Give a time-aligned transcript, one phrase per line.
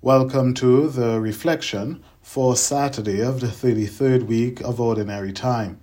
[0.00, 5.80] Welcome to the reflection for Saturday of the 33rd week of Ordinary Time.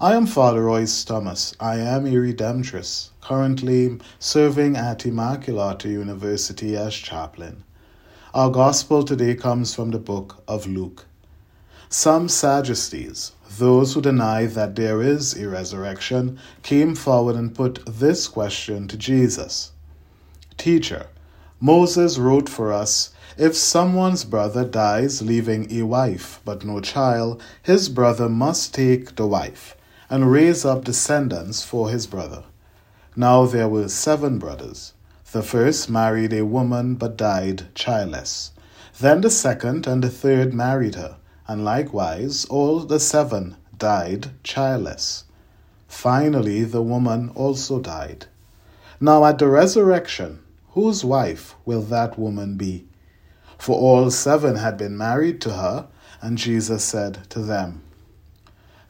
[0.00, 1.54] I am Father Royce Thomas.
[1.60, 7.62] I am a Redemptorist, currently serving at Immaculata University as chaplain.
[8.34, 11.06] Our Gospel today comes from the book of Luke.
[11.88, 18.26] Some Sadducees, those who deny that there is a resurrection, came forward and put this
[18.26, 19.70] question to Jesus
[20.56, 21.06] Teacher,
[21.60, 27.88] Moses wrote for us if someone's brother dies leaving a wife but no child, his
[27.88, 29.76] brother must take the wife
[30.08, 32.44] and raise up descendants for his brother.
[33.16, 34.92] Now there were seven brothers.
[35.32, 38.52] The first married a woman but died childless.
[39.00, 41.16] Then the second and the third married her,
[41.48, 45.24] and likewise all the seven died childless.
[45.88, 48.26] Finally, the woman also died.
[49.00, 50.38] Now at the resurrection,
[50.74, 52.84] whose wife will that woman be?
[53.58, 55.86] For all seven had been married to her,
[56.20, 57.82] and Jesus said to them,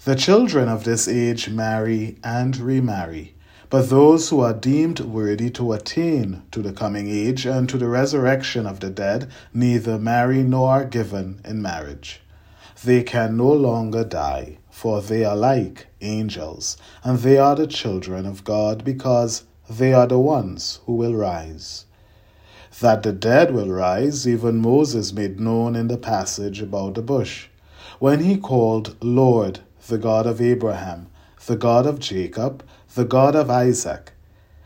[0.05, 3.35] The children of this age marry and remarry,
[3.69, 7.89] but those who are deemed worthy to attain to the coming age and to the
[7.89, 12.23] resurrection of the dead neither marry nor are given in marriage.
[12.83, 18.25] They can no longer die, for they are like angels, and they are the children
[18.25, 21.87] of God because they are the ones who will rise.
[22.81, 27.49] That the dead will rise, even Moses made known in the passage about the bush,
[27.99, 31.09] when he called Lord, the God of Abraham,
[31.47, 34.13] the God of Jacob, the God of Isaac.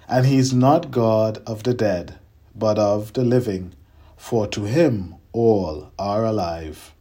[0.09, 2.19] And he is not God of the dead,
[2.55, 3.75] but of the living,
[4.17, 6.95] for to him all are alive.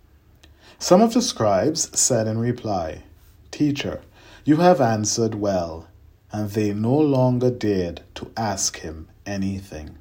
[0.77, 3.03] Some of the scribes said in reply,
[3.49, 4.01] Teacher,
[4.45, 5.87] you have answered well.
[6.31, 9.97] And they no longer dared to ask him anything.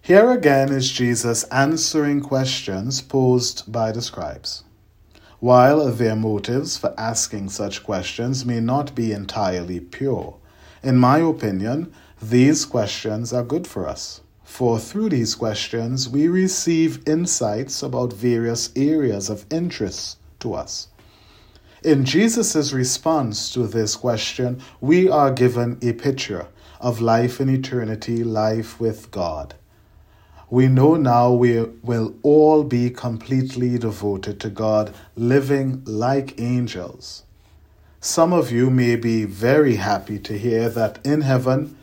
[0.00, 4.64] Here again is Jesus answering questions posed by the scribes.
[5.40, 10.36] While their motives for asking such questions may not be entirely pure,
[10.82, 14.20] in my opinion, these questions are good for us.
[14.42, 20.88] For through these questions, we receive insights about various areas of interest to us.
[21.84, 26.46] In Jesus' response to this question, we are given a picture
[26.80, 29.54] of life in eternity, life with God
[30.54, 37.24] we know now we will all be completely devoted to God, living like angels.
[38.00, 41.76] Some of you may be very happy to hear that in heaven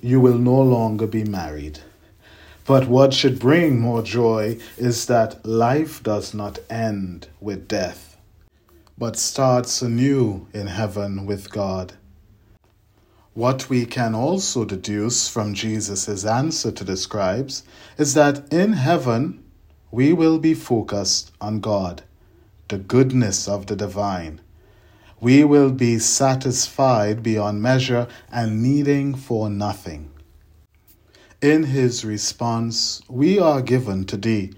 [0.00, 1.80] you will no longer be married.
[2.64, 8.11] But what should bring more joy is that life does not end with death,
[8.96, 11.94] but starts anew in heaven with God.
[13.34, 17.62] What we can also deduce from Jesus' answer to the scribes
[17.96, 19.42] is that in heaven
[19.90, 22.02] we will be focused on God,
[22.68, 24.40] the goodness of the divine.
[25.20, 30.10] We will be satisfied beyond measure and needing for nothing.
[31.40, 34.50] In his response, we are given today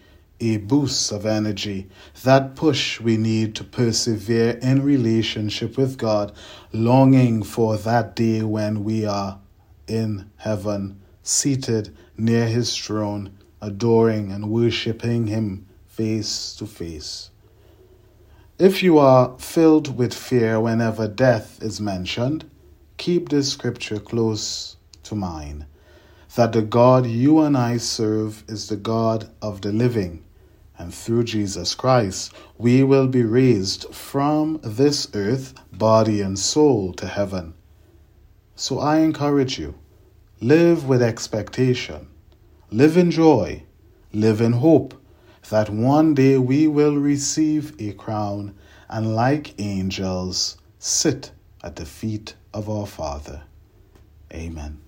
[0.52, 1.88] a boost of energy,
[2.22, 6.32] that push we need to persevere in relationship with God,
[6.72, 9.38] longing for that day when we are
[9.86, 17.30] in heaven, seated near His throne, adoring and worshiping Him face to face.
[18.58, 22.50] If you are filled with fear whenever death is mentioned,
[22.98, 25.66] keep this scripture close to mind
[26.34, 30.24] that the God you and I serve is the God of the living
[30.78, 37.06] and through Jesus Christ, we will be raised from this earth, body and soul, to
[37.06, 37.54] heaven.
[38.56, 39.74] So I encourage you
[40.40, 42.08] live with expectation,
[42.70, 43.62] live in joy,
[44.12, 44.94] live in hope
[45.50, 48.54] that one day we will receive a crown
[48.88, 51.30] and, like angels, sit
[51.62, 53.42] at the feet of our Father.
[54.32, 54.83] Amen.